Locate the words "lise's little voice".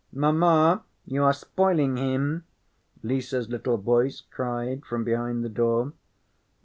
3.03-4.21